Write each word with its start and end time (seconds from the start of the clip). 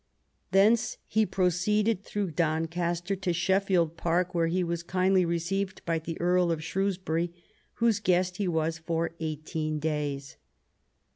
Thence 0.49 0.97
he 1.05 1.27
proceeded 1.27 2.01
through 2.03 2.31
Doncaster 2.31 3.15
to 3.17 3.33
Sheffield 3.33 3.97
Park, 3.97 4.33
where 4.33 4.47
he 4.47 4.63
was 4.63 4.81
kindly 4.81 5.25
received 5.25 5.85
by 5.85 5.99
the 5.99 6.19
Earl 6.19 6.51
of 6.51 6.63
Shrewsbury, 6.63 7.31
whose 7.75 7.99
guest 7.99 8.37
he 8.37 8.47
was 8.47 8.79
for 8.79 9.11
eighteen 9.19 9.77
days. 9.77 10.37